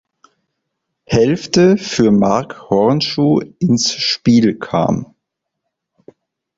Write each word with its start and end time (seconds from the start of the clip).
Hälfte 1.05 1.77
für 1.77 2.09
Marc 2.09 2.71
Hornschuh 2.71 3.39
ins 3.59 3.93
Spiel 3.93 4.55
kam. 4.57 5.13